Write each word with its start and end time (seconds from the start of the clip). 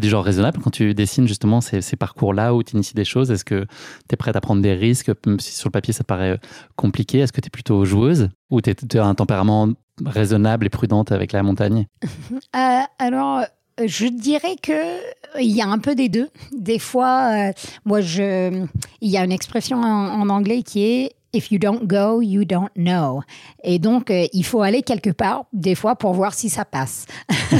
Du 0.00 0.08
genre 0.08 0.24
raisonnable 0.24 0.60
quand 0.62 0.70
tu 0.70 0.94
dessines 0.94 1.26
justement 1.26 1.60
ces, 1.60 1.96
parcours-là 1.96 2.54
où 2.54 2.62
tu 2.62 2.74
inities 2.74 2.94
des 2.94 3.04
choses? 3.04 3.30
Est-ce 3.30 3.44
que 3.44 3.64
tu 3.64 4.12
es 4.12 4.16
prête 4.16 4.36
à 4.36 4.40
prendre 4.40 4.60
des 4.60 4.74
risques, 4.74 5.10
même 5.26 5.40
si 5.40 5.52
sur 5.54 5.68
le 5.68 5.72
papier 5.72 5.92
ça 5.92 6.04
paraît 6.04 6.32
euh, 6.32 6.36
compliqué 6.76 7.18
Est-ce 7.18 7.32
que 7.32 7.40
tu 7.40 7.46
es 7.46 7.50
plutôt 7.50 7.84
joueuse? 7.84 8.28
Ou 8.50 8.60
tu 8.60 8.70
as 8.70 9.04
un 9.04 9.14
tempérament 9.14 9.68
raisonnable 10.04 10.66
et 10.66 10.70
prudente 10.70 11.12
avec 11.12 11.32
la 11.32 11.42
montagne? 11.42 11.86
Euh, 12.54 12.80
alors, 12.98 13.44
je 13.84 14.06
dirais 14.06 14.56
que 14.62 14.72
euh, 14.72 15.40
il 15.40 15.54
y 15.54 15.60
a 15.60 15.68
un 15.68 15.78
peu 15.78 15.94
des 15.94 16.08
deux. 16.08 16.28
Des 16.56 16.78
fois, 16.78 17.52
moi, 17.84 18.00
je, 18.00 18.66
il 19.00 19.10
y 19.10 19.16
a 19.16 19.24
une 19.24 19.32
expression 19.32 19.78
en 19.82 20.28
anglais 20.28 20.62
qui 20.62 20.84
est 20.84 21.12
If 21.36 21.52
you 21.52 21.58
don't 21.58 21.86
go, 21.86 22.22
you 22.22 22.46
don't 22.46 22.70
know. 22.76 23.20
Et 23.62 23.78
donc, 23.78 24.10
euh, 24.10 24.26
il 24.32 24.42
faut 24.42 24.62
aller 24.62 24.80
quelque 24.80 25.10
part, 25.10 25.44
des 25.52 25.74
fois, 25.74 25.94
pour 25.94 26.14
voir 26.14 26.32
si 26.32 26.48
ça 26.48 26.64
passe. 26.64 27.04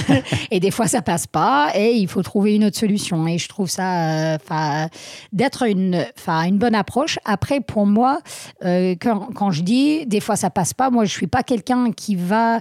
et 0.51 0.61
des 0.61 0.71
fois, 0.71 0.87
ça 0.87 1.03
passe 1.03 1.27
pas, 1.27 1.73
et 1.75 1.93
il 1.93 2.09
faut 2.09 2.23
trouver 2.23 2.55
une 2.55 2.65
autre 2.65 2.79
solution. 2.79 3.27
Et 3.27 3.37
je 3.37 3.49
trouve 3.49 3.69
ça, 3.69 4.37
euh, 4.37 4.87
d'être 5.35 5.69
une, 5.69 6.07
une 6.27 6.57
bonne 6.57 6.75
approche. 6.75 7.19
Après, 7.27 7.61
pour 7.61 7.85
moi, 7.85 8.21
euh, 8.65 8.95
quand, 8.99 9.29
quand 9.35 9.51
je 9.51 9.63
dis, 9.63 10.07
des 10.07 10.21
fois, 10.21 10.37
ça 10.37 10.49
passe 10.49 10.73
pas, 10.73 10.89
moi, 10.89 11.05
je 11.05 11.13
suis 11.13 11.27
pas 11.27 11.43
quelqu'un 11.43 11.93
qui 11.93 12.17
va, 12.17 12.61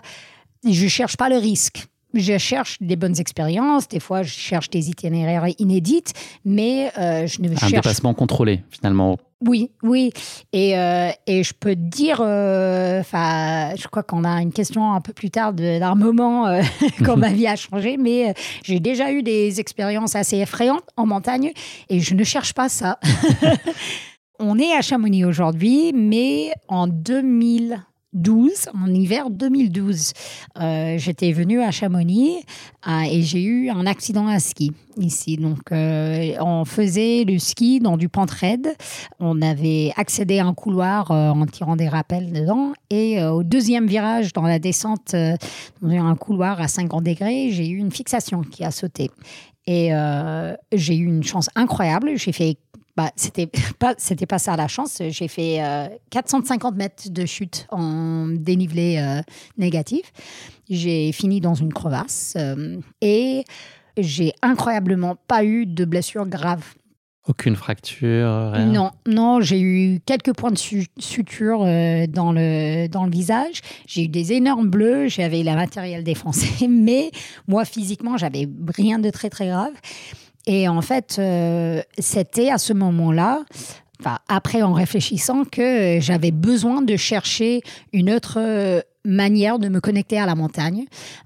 je 0.70 0.88
cherche 0.90 1.16
pas 1.16 1.30
le 1.30 1.38
risque. 1.38 1.88
Je 2.16 2.38
cherche 2.38 2.78
des 2.82 2.96
bonnes 2.96 3.20
expériences, 3.20 3.90
des 3.90 4.00
fois 4.00 4.24
je 4.24 4.30
cherche 4.30 4.70
des 4.70 4.90
itinéraires 4.90 5.48
inédites, 5.60 6.14
mais 6.46 6.90
euh, 6.98 7.28
je 7.28 7.42
ne 7.42 7.50
Un 7.50 7.56
cherche 7.58 7.74
dépassement 7.74 8.14
contrôlé 8.14 8.64
finalement. 8.70 9.18
Oui, 9.48 9.72
oui. 9.84 10.12
Et, 10.54 10.78
euh, 10.78 11.10
et 11.28 11.44
je 11.44 11.54
peux 11.54 11.76
te 11.76 11.80
dire, 11.80 12.20
euh, 12.22 13.00
enfin, 13.00 13.76
je 13.76 13.88
crois 13.88 14.04
qu'on 14.04 14.24
a 14.24 14.42
une 14.42 14.52
question 14.52 14.94
un 14.94 15.02
peu 15.02 15.14
plus 15.14 15.30
tard 15.30 15.54
d'un 15.54 15.96
moment 15.96 16.48
euh, 16.48 16.62
quand 17.06 17.18
ma 17.18 17.30
vie 17.34 17.48
a 17.48 17.56
changé, 17.56 17.98
mais 17.98 18.34
j'ai 18.64 18.80
déjà 18.80 19.12
eu 19.12 19.24
des 19.24 19.60
expériences 19.60 20.16
assez 20.16 20.38
effrayantes 20.38 20.86
en 20.98 21.06
montagne 21.06 21.52
et 21.90 22.00
je 22.00 22.16
ne 22.16 22.24
cherche 22.24 22.54
pas 22.54 22.70
ça. 22.70 23.00
On 24.40 24.60
est 24.60 24.74
à 24.74 24.82
Chamonix 24.82 25.24
aujourd'hui, 25.24 25.94
mais 25.94 26.52
en 26.68 26.88
2012, 28.16 28.70
en 28.74 28.94
hiver 28.94 29.30
2012, 29.30 30.14
euh, 30.62 30.98
j'étais 30.98 31.34
venue 31.34 31.62
à 31.62 31.72
Chamonix 31.72 32.38
euh, 32.88 33.02
et 33.02 33.22
j'ai 33.22 33.44
eu 33.44 33.70
un 33.70 33.86
accident 33.86 34.28
à 34.28 34.40
ski 34.40 34.72
ici. 34.98 35.36
Donc, 35.36 35.72
euh, 35.74 36.34
on 36.40 36.64
faisait 36.64 37.26
le 37.28 37.38
ski 37.40 37.82
dans 37.82 37.98
du 37.98 38.08
pente 38.08 38.32
raide. 38.32 38.74
On 39.20 39.42
avait 39.42 39.92
accédé 39.98 40.40
à 40.40 40.46
un 40.46 40.54
couloir 40.54 41.12
en 41.12 41.46
tirant 41.46 41.76
des 41.76 41.90
rappels 41.90 42.32
dedans. 42.32 42.72
Et 42.90 43.22
au 43.22 43.44
deuxième 43.44 43.88
virage, 43.88 44.32
dans 44.32 44.44
la 44.44 44.60
descente, 44.60 45.14
dans 45.82 45.90
un 45.90 46.16
couloir 46.16 46.62
à 46.62 46.70
50 46.70 47.04
degrés, 47.04 47.50
j'ai 47.52 47.68
eu 47.68 47.78
une 47.78 47.92
fixation 47.92 48.42
qui 48.42 48.64
a 48.64 48.72
sauté. 48.72 49.12
Et 49.68 49.92
j'ai 50.72 50.96
eu 50.96 51.06
une 51.06 51.24
chance 51.24 51.50
incroyable. 51.56 52.14
J'ai 52.16 52.32
fait. 52.32 52.58
Bah, 52.98 53.12
c'était 53.16 53.48
pas 53.80 53.94
c'était 53.98 54.26
pas 54.26 54.40
ça 54.40 54.56
la 54.56 54.68
chance 54.68 55.02
j'ai 55.10 55.28
fait 55.28 55.62
euh, 55.64 55.88
450 56.12 56.76
mètres 56.76 57.10
de 57.10 57.26
chute 57.26 57.68
en 57.70 58.28
dénivelé 58.28 58.98
euh, 58.98 59.22
négatif 59.58 60.14
j'ai 60.70 61.12
fini 61.12 61.42
dans 61.42 61.56
une 61.56 61.74
crevasse 61.74 62.36
euh, 62.38 62.80
et 63.02 63.44
j'ai 63.98 64.32
incroyablement 64.42 65.18
pas 65.28 65.44
eu 65.44 65.66
de 65.66 65.84
blessure 65.86 66.26
grave 66.26 66.64
Aucune 67.28 67.56
fracture, 67.56 68.52
rien? 68.54 68.68
non, 68.68 68.92
non, 69.08 69.42
j'ai 69.42 69.60
eu 69.60 70.00
quelques 70.06 70.32
points 70.36 70.52
de 70.52 70.60
su- 70.60 70.86
suture 71.00 71.64
euh, 71.64 72.06
dans, 72.06 72.32
le, 72.32 72.86
dans 72.88 73.04
le 73.04 73.10
visage. 73.10 73.62
J'ai 73.88 74.04
eu 74.04 74.08
des 74.08 74.32
énormes 74.34 74.70
bleus, 74.70 75.08
j'avais 75.08 75.42
la 75.42 75.56
matériel 75.56 76.04
défoncé, 76.04 76.68
mais 76.70 77.10
moi, 77.48 77.66
physiquement, 77.66 78.16
j'avais 78.16 78.48
rien 78.76 79.00
de 79.00 79.10
très, 79.10 79.32
très 79.32 79.48
grave. 79.48 79.74
Et 80.48 80.68
en 80.68 80.82
fait, 80.82 81.18
euh, 81.20 81.82
c'était 81.98 82.52
à 82.52 82.58
ce 82.58 82.74
moment-là, 82.74 83.44
après 84.28 84.62
en 84.62 84.74
réfléchissant, 84.74 85.44
que 85.46 85.98
euh, 85.98 86.02
j'avais 86.02 86.32
besoin 86.32 86.82
de 86.82 86.96
chercher 86.96 87.62
une 87.94 88.12
autre 88.12 88.38
euh, 88.40 88.82
manière 89.04 89.60
de 89.60 89.70
me 89.70 89.80
connecter 89.80 90.20
à 90.20 90.26
la 90.26 90.36
montagne. 90.36 90.86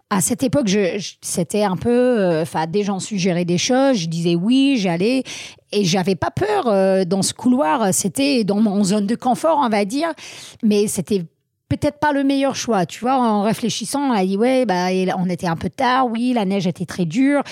À 0.09 0.22
cette 0.22 0.44
époque, 0.44 0.68
je, 0.68 1.03
c'était 1.22 1.63
un 1.63 1.75
peu, 1.75 1.90
euh, 1.90 2.41
enfin, 2.44 2.68
des 2.68 2.84
gens 2.84 3.00
suggéraient 3.00 3.46
des 3.46 3.57
choses, 3.57 3.97
je 3.97 4.07
disais 4.07 4.35
oui, 4.35 4.78
j'allais, 4.80 5.24
et 5.72 5.84
j'avais 5.84 6.16
pas 6.16 6.31
peur 6.31 6.68
euh, 6.68 7.06
dans 7.06 7.22
ce 7.22 7.34
couloir. 7.34 7.94
C'était 7.94 8.44
dans 8.44 8.62
mon 8.62 8.84
zone 8.84 9.07
de 9.07 9.16
confort, 9.16 9.59
on 9.62 9.69
va 9.69 9.86
dire, 9.86 10.13
mais 10.63 10.88
c'était 10.88 11.24
peut-être 11.69 12.00
pas 12.00 12.12
le 12.12 12.24
meilleur 12.24 12.56
choix. 12.56 12.86
Tu 12.86 13.01
vois, 13.01 13.18
en 13.18 13.44
réfléchissant, 13.44 14.01
on 14.01 14.12
a 14.12 14.25
dit 14.25 14.38
ouais, 14.38 14.66
bah, 14.66 14.88
on 15.18 15.30
était 15.30 15.47
un 15.47 15.56
peu 15.56 15.69
tard, 15.69 16.07
oui, 16.07 16.34
la 16.34 16.46
neige 16.46 16.68
était 16.68 16.86
très 16.86 17.06
dure. 17.06 17.44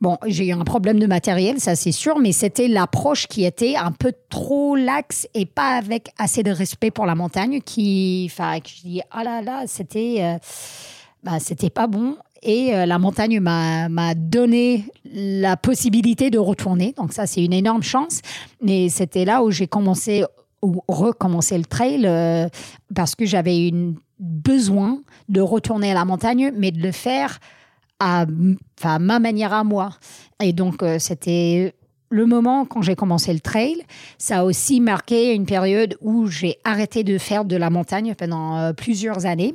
Bon, 0.00 0.16
j'ai 0.26 0.46
eu 0.46 0.52
un 0.52 0.64
problème 0.64 0.98
de 0.98 1.06
matériel, 1.06 1.60
ça 1.60 1.76
c'est 1.76 1.92
sûr, 1.92 2.18
mais 2.18 2.32
c'était 2.32 2.68
l'approche 2.68 3.26
qui 3.26 3.44
était 3.44 3.76
un 3.76 3.92
peu 3.92 4.14
trop 4.30 4.74
laxe 4.74 5.28
et 5.34 5.44
pas 5.44 5.76
avec 5.76 6.08
assez 6.16 6.42
de 6.42 6.50
respect 6.50 6.90
pour 6.90 7.04
la 7.04 7.14
montagne 7.14 7.60
qui, 7.60 8.26
enfin, 8.30 8.58
je 8.66 8.80
dis, 8.80 9.00
ah 9.10 9.24
là 9.24 9.42
là, 9.42 9.64
c'était, 9.66 10.16
euh, 10.20 10.38
bah, 11.22 11.38
c'était 11.38 11.68
pas 11.68 11.86
bon. 11.86 12.16
Et 12.42 12.74
euh, 12.74 12.86
la 12.86 12.98
montagne 12.98 13.40
m'a 13.40 14.14
donné 14.14 14.84
la 15.04 15.58
possibilité 15.58 16.30
de 16.30 16.38
retourner. 16.38 16.94
Donc 16.96 17.12
ça, 17.12 17.26
c'est 17.26 17.44
une 17.44 17.52
énorme 17.52 17.82
chance. 17.82 18.22
Mais 18.62 18.88
c'était 18.88 19.26
là 19.26 19.42
où 19.42 19.50
j'ai 19.50 19.66
commencé 19.66 20.24
ou 20.62 20.82
recommencer 20.88 21.58
le 21.58 21.64
trail 21.64 22.06
euh, 22.06 22.48
parce 22.94 23.14
que 23.14 23.26
j'avais 23.26 23.68
une 23.68 23.96
besoin 24.18 25.00
de 25.28 25.40
retourner 25.42 25.90
à 25.90 25.94
la 25.94 26.06
montagne, 26.06 26.52
mais 26.56 26.70
de 26.70 26.80
le 26.80 26.92
faire 26.92 27.38
à, 28.00 28.26
ma 28.98 29.18
manière 29.18 29.52
à 29.52 29.62
moi. 29.62 29.90
Et 30.42 30.52
donc, 30.52 30.82
euh, 30.82 30.98
c'était 30.98 31.74
le 32.08 32.26
moment 32.26 32.64
quand 32.64 32.82
j'ai 32.82 32.96
commencé 32.96 33.32
le 33.32 33.40
trail. 33.40 33.76
Ça 34.18 34.40
a 34.40 34.44
aussi 34.44 34.80
marqué 34.80 35.34
une 35.34 35.46
période 35.46 35.96
où 36.00 36.26
j'ai 36.26 36.56
arrêté 36.64 37.04
de 37.04 37.18
faire 37.18 37.44
de 37.44 37.56
la 37.56 37.70
montagne 37.70 38.14
pendant 38.16 38.56
euh, 38.56 38.72
plusieurs 38.72 39.26
années, 39.26 39.54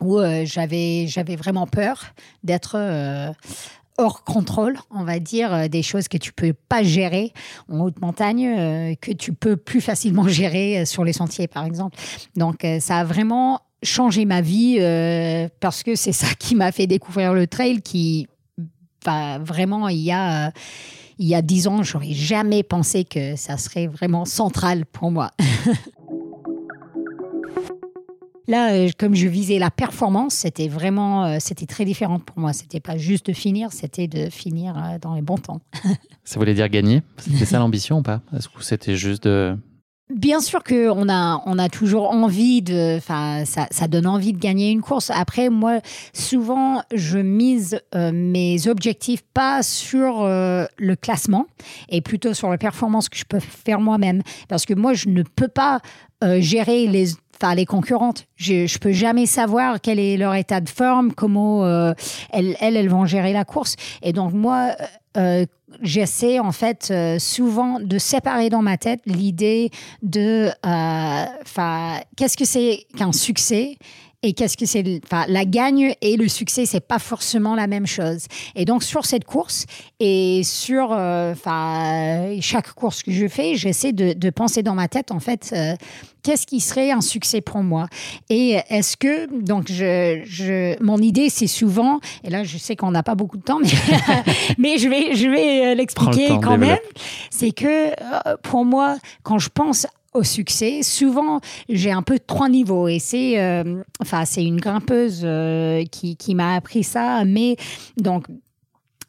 où 0.00 0.18
euh, 0.18 0.44
j'avais 0.46 1.06
j'avais 1.08 1.36
vraiment 1.36 1.66
peur 1.66 2.04
d'être 2.42 2.78
hors 3.96 4.24
contrôle, 4.24 4.76
on 4.90 5.04
va 5.04 5.20
dire, 5.20 5.68
des 5.68 5.82
choses 5.82 6.08
que 6.08 6.16
tu 6.16 6.32
peux 6.32 6.52
pas 6.52 6.82
gérer 6.82 7.32
en 7.70 7.80
haute 7.80 8.00
montagne, 8.00 8.96
que 8.96 9.12
tu 9.12 9.32
peux 9.32 9.56
plus 9.56 9.80
facilement 9.80 10.26
gérer 10.28 10.84
sur 10.84 11.04
les 11.04 11.12
sentiers, 11.12 11.46
par 11.46 11.64
exemple. 11.64 11.96
Donc, 12.34 12.66
ça 12.80 12.98
a 12.98 13.04
vraiment 13.04 13.60
changé 13.84 14.24
ma 14.24 14.40
vie 14.40 14.78
euh, 14.80 15.48
parce 15.60 15.82
que 15.82 15.94
c'est 15.94 16.12
ça 16.12 16.28
qui 16.38 16.54
m'a 16.54 16.72
fait 16.72 16.86
découvrir 16.86 17.34
le 17.34 17.46
trail 17.46 17.82
qui, 17.82 18.26
enfin, 19.02 19.38
vraiment, 19.38 19.88
il 19.88 20.00
y 20.00 20.10
a, 20.10 20.48
euh, 20.48 20.50
il 21.18 21.28
y 21.28 21.34
a 21.34 21.42
dix 21.42 21.68
ans, 21.68 21.82
j'aurais 21.82 22.12
jamais 22.12 22.62
pensé 22.62 23.04
que 23.04 23.36
ça 23.36 23.56
serait 23.56 23.86
vraiment 23.86 24.24
central 24.24 24.86
pour 24.86 25.10
moi. 25.10 25.30
Là, 28.46 28.74
euh, 28.74 28.90
comme 28.98 29.14
je 29.14 29.26
visais 29.26 29.58
la 29.58 29.70
performance, 29.70 30.34
c'était 30.34 30.68
vraiment, 30.68 31.40
c'était 31.40 31.64
très 31.64 31.86
différent 31.86 32.18
pour 32.18 32.38
moi. 32.38 32.52
C'était 32.52 32.80
pas 32.80 32.98
juste 32.98 33.28
de 33.28 33.32
finir, 33.32 33.72
c'était 33.72 34.06
de 34.06 34.28
finir 34.28 34.98
dans 35.00 35.14
les 35.14 35.22
bons 35.22 35.38
temps. 35.38 35.62
ça 36.24 36.38
voulait 36.38 36.52
dire 36.52 36.68
gagner? 36.68 37.00
C'était 37.16 37.46
ça 37.46 37.58
l'ambition 37.58 38.00
ou 38.00 38.02
pas? 38.02 38.20
Est-ce 38.36 38.48
que 38.48 38.62
c'était 38.62 38.96
juste 38.96 39.24
de 39.24 39.56
Bien 40.10 40.40
sûr 40.40 40.62
qu'on 40.62 41.08
a, 41.08 41.42
on 41.46 41.58
a 41.58 41.68
toujours 41.70 42.10
envie 42.10 42.60
de, 42.60 42.98
enfin, 42.98 43.44
ça, 43.46 43.66
ça, 43.70 43.88
donne 43.88 44.06
envie 44.06 44.34
de 44.34 44.38
gagner 44.38 44.70
une 44.70 44.82
course. 44.82 45.10
Après, 45.10 45.48
moi, 45.48 45.80
souvent, 46.12 46.82
je 46.92 47.18
mise 47.18 47.80
mes 47.94 48.68
objectifs 48.68 49.22
pas 49.32 49.62
sur 49.62 50.24
le 50.24 50.94
classement 50.94 51.46
et 51.88 52.02
plutôt 52.02 52.34
sur 52.34 52.50
la 52.50 52.58
performance 52.58 53.08
que 53.08 53.16
je 53.16 53.24
peux 53.24 53.40
faire 53.40 53.80
moi-même. 53.80 54.22
Parce 54.46 54.66
que 54.66 54.74
moi, 54.74 54.92
je 54.92 55.08
ne 55.08 55.22
peux 55.22 55.48
pas 55.48 55.80
gérer 56.38 56.86
les 56.86 57.14
enfin 57.40 57.54
les 57.54 57.66
concurrentes. 57.66 58.26
Je, 58.36 58.66
je 58.66 58.78
peux 58.78 58.92
jamais 58.92 59.26
savoir 59.26 59.80
quel 59.80 59.98
est 59.98 60.16
leur 60.16 60.34
état 60.34 60.60
de 60.60 60.68
forme, 60.68 61.12
comment 61.12 61.64
euh, 61.64 61.92
elles, 62.30 62.56
elles, 62.60 62.88
vont 62.88 63.06
gérer 63.06 63.32
la 63.32 63.44
course. 63.44 63.76
Et 64.02 64.12
donc 64.12 64.32
moi, 64.32 64.74
euh, 64.80 64.84
euh, 65.16 65.46
j'essaie 65.82 66.38
en 66.38 66.52
fait 66.52 66.92
souvent 67.18 67.78
de 67.80 67.98
séparer 67.98 68.48
dans 68.48 68.62
ma 68.62 68.76
tête 68.76 69.00
l'idée 69.06 69.70
de, 70.02 70.50
enfin, 70.64 72.00
qu'est-ce 72.16 72.36
que 72.36 72.44
c'est 72.44 72.86
qu'un 72.96 73.12
succès 73.12 73.76
et 74.24 74.32
qu'est-ce 74.32 74.56
que 74.56 74.66
c'est 74.66 75.00
enfin 75.04 75.24
la 75.28 75.44
gagne 75.44 75.94
et 76.00 76.16
le 76.16 76.28
succès 76.28 76.66
c'est 76.66 76.80
pas 76.80 76.98
forcément 76.98 77.54
la 77.54 77.66
même 77.66 77.86
chose. 77.86 78.26
Et 78.56 78.64
donc 78.64 78.82
sur 78.82 79.06
cette 79.06 79.24
course 79.24 79.66
et 80.00 80.42
sur 80.44 80.90
enfin 80.90 82.36
chaque 82.40 82.72
course 82.72 83.02
que 83.02 83.12
je 83.12 83.28
fais 83.28 83.54
j'essaie 83.54 83.92
de, 83.92 84.14
de, 84.14 84.30
penser 84.30 84.62
dans 84.62 84.74
ma 84.74 84.88
tête 84.88 85.12
en 85.12 85.20
fait 85.20 85.54
qu'est-ce 86.24 86.46
qui 86.46 86.58
serait 86.58 86.90
un 86.90 87.00
succès 87.00 87.40
pour 87.40 87.62
moi. 87.62 87.86
Et 88.30 88.58
est-ce 88.68 88.96
que, 88.96 89.26
donc, 89.40 89.70
je, 89.70 90.22
je 90.24 90.82
mon 90.82 90.98
idée, 90.98 91.28
c'est 91.30 91.46
souvent, 91.46 92.00
et 92.24 92.30
là, 92.30 92.42
je 92.42 92.58
sais 92.58 92.74
qu'on 92.74 92.90
n'a 92.90 93.04
pas 93.04 93.14
beaucoup 93.14 93.36
de 93.36 93.42
temps, 93.42 93.60
mais, 93.60 93.68
mais 94.58 94.78
je 94.78 94.88
vais, 94.88 95.14
je 95.14 95.28
vais 95.28 95.66
euh, 95.66 95.74
l'expliquer 95.74 96.28
quand 96.42 96.58
même, 96.58 96.78
c'est 97.30 97.52
que 97.52 97.66
euh, 97.90 98.36
pour 98.42 98.64
moi, 98.64 98.96
quand 99.22 99.38
je 99.38 99.50
pense 99.50 99.86
au 100.14 100.22
succès. 100.22 100.82
Souvent, 100.82 101.40
j'ai 101.68 101.92
un 101.92 102.02
peu 102.02 102.18
trois 102.18 102.48
niveaux 102.48 102.88
et 102.88 102.98
c'est, 102.98 103.40
euh, 103.40 103.82
enfin, 104.00 104.24
c'est 104.24 104.44
une 104.44 104.60
grimpeuse 104.60 105.26
qui, 105.90 106.16
qui 106.16 106.34
m'a 106.34 106.54
appris 106.54 106.84
ça. 106.84 107.24
Mais 107.24 107.56
donc, 107.96 108.26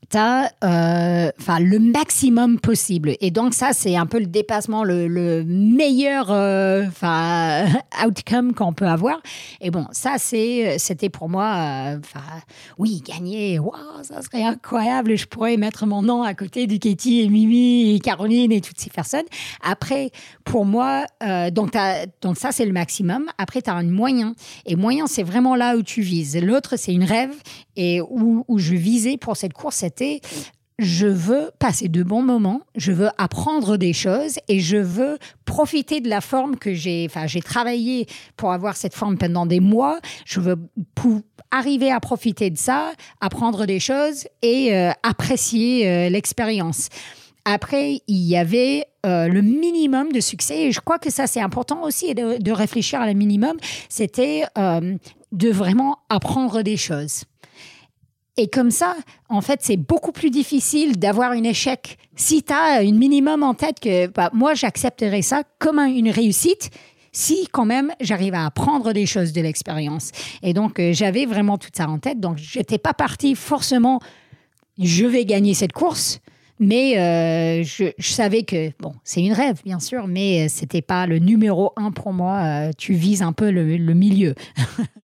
t'as 0.09 0.49
euh, 0.63 1.31
enfin 1.39 1.59
le 1.59 1.79
maximum 1.79 2.59
possible. 2.59 3.15
Et 3.21 3.31
donc 3.31 3.53
ça 3.53 3.71
c'est 3.73 3.95
un 3.95 4.05
peu 4.05 4.19
le 4.19 4.25
dépassement 4.25 4.83
le, 4.83 5.43
meilleur 5.45 6.27
euh, 6.31 6.85
enfin 6.87 7.65
outcome 8.05 8.53
qu'on 8.53 8.73
peut 8.73 8.87
avoir. 8.87 9.21
Et 9.61 9.71
bon 9.71 9.85
ça 9.91 10.15
c'est 10.17 10.77
c'était 10.79 11.09
pour 11.09 11.29
moi 11.29 11.55
euh, 11.55 11.99
enfin 11.99 12.25
oui 12.77 13.01
gagner. 13.05 13.59
Waouh 13.59 14.03
ça 14.03 14.21
serait 14.21 14.43
incroyable. 14.43 15.17
Je 15.17 15.25
pourrais 15.25 15.57
mettre 15.57 15.85
mon 15.85 16.01
nom 16.01 16.23
à 16.23 16.33
côté 16.33 16.67
du 16.67 16.79
Katie 16.79 17.21
et 17.21 17.29
Mimi 17.29 17.95
et 17.95 17.99
Caroline 17.99 18.51
et 18.51 18.61
toutes 18.61 18.79
ces 18.79 18.89
personnes. 18.89 19.25
Après 19.63 20.11
pour 20.43 20.65
moi 20.65 21.05
donc 21.51 21.73
donc 22.21 22.37
ça 22.37 22.51
c'est 22.51 22.65
le 22.65 22.73
maximum. 22.73 23.25
Après 23.37 23.61
tu 23.61 23.69
as 23.69 23.73
un 23.73 23.83
moyen. 23.83 24.35
Et 24.65 24.75
moyen 24.75 25.07
c'est 25.07 25.23
vraiment 25.23 25.55
là 25.55 25.75
où 25.77 25.83
tu 25.83 26.01
vises. 26.01 26.37
L'autre 26.41 26.75
c'est 26.77 26.93
une 26.93 27.03
rêve 27.03 27.33
et 27.75 28.01
où, 28.01 28.45
je 28.57 28.75
visais 28.75 29.17
pour 29.17 29.37
cette 29.37 29.53
course 29.53 29.77
c'était 29.77 30.21
je 30.77 31.07
veux 31.07 31.51
passer 31.57 31.87
de 31.87 32.03
bons 32.03 32.21
moments, 32.21 32.61
je 32.75 32.91
veux 32.91 33.09
apprendre 33.17 33.77
des 33.77 33.93
choses 33.93 34.37
et 34.47 34.59
je 34.59 34.77
veux 34.77 35.17
profiter 35.45 36.01
de 36.01 36.09
la 36.09 36.19
forme 36.19 36.57
que 36.57 36.73
j'ai, 36.73 37.07
enfin, 37.09 37.27
j'ai 37.27 37.41
travaillé 37.41 38.07
pour 38.35 38.51
avoir 38.51 38.75
cette 38.75 38.93
forme 38.93 39.17
pendant 39.17 39.45
des 39.45 39.61
mois. 39.61 39.99
Je 40.25 40.41
veux 40.41 40.57
arriver 41.51 41.91
à 41.91 41.99
profiter 41.99 42.49
de 42.49 42.57
ça, 42.57 42.91
apprendre 43.21 43.65
des 43.65 43.79
choses 43.79 44.27
et 44.41 44.75
euh, 44.75 44.91
apprécier 45.03 45.87
euh, 45.87 46.09
l'expérience. 46.09 46.89
Après, 47.45 48.01
il 48.07 48.23
y 48.23 48.35
avait 48.35 48.85
euh, 49.05 49.27
le 49.27 49.41
minimum 49.41 50.11
de 50.11 50.19
succès 50.19 50.63
et 50.63 50.71
je 50.71 50.81
crois 50.81 50.99
que 50.99 51.11
ça, 51.11 51.27
c'est 51.27 51.41
important 51.41 51.83
aussi 51.83 52.13
de, 52.15 52.41
de 52.41 52.51
réfléchir 52.51 52.99
à 52.99 53.07
le 53.07 53.13
minimum. 53.13 53.55
C'était 53.87 54.43
de 55.31 55.49
vraiment 55.49 55.99
apprendre 56.09 56.63
des 56.63 56.77
choses. 56.77 57.23
Et 58.37 58.47
comme 58.47 58.71
ça, 58.71 58.95
en 59.29 59.41
fait, 59.41 59.61
c'est 59.63 59.77
beaucoup 59.77 60.11
plus 60.11 60.29
difficile 60.29 60.99
d'avoir 60.99 61.31
un 61.31 61.43
échec. 61.43 61.97
Si 62.17 62.43
tu 62.43 62.51
as 62.51 62.79
un 62.81 62.91
minimum 62.91 63.43
en 63.43 63.53
tête 63.53 63.79
que 63.79 64.07
bah, 64.07 64.29
moi, 64.33 64.53
j'accepterais 64.53 65.21
ça 65.21 65.43
comme 65.57 65.79
une 65.79 66.09
réussite, 66.09 66.69
si 67.13 67.47
quand 67.51 67.65
même 67.65 67.93
j'arrive 68.01 68.33
à 68.33 68.45
apprendre 68.45 68.91
des 68.91 69.05
choses 69.05 69.31
de 69.31 69.41
l'expérience. 69.41 70.11
Et 70.43 70.53
donc, 70.53 70.79
euh, 70.79 70.91
j'avais 70.91 71.25
vraiment 71.25 71.57
tout 71.57 71.69
ça 71.73 71.87
en 71.87 71.97
tête. 71.97 72.19
Donc, 72.19 72.37
je 72.37 72.59
n'étais 72.59 72.77
pas 72.77 72.93
partie 72.93 73.35
forcément, 73.35 74.01
je 74.77 75.05
vais 75.05 75.23
gagner 75.23 75.53
cette 75.53 75.73
course. 75.73 76.19
Mais 76.59 76.97
euh, 76.97 77.63
je, 77.63 77.91
savais 77.99 78.43
que, 78.43 78.71
bon, 78.79 78.93
c'est 79.03 79.21
une 79.21 79.33
rêve, 79.33 79.61
bien 79.65 79.79
sûr, 79.79 80.07
mais 80.07 80.45
euh, 80.45 80.47
c'était 80.49 80.81
pas 80.81 81.05
le 81.05 81.19
numéro 81.19 81.71
un 81.75 81.91
pour 81.91 82.13
moi. 82.13 82.71
tu 82.77 82.93
vises 82.93 83.21
un 83.21 83.33
peu 83.33 83.49
le 83.49 83.93
milieu. 83.93 84.35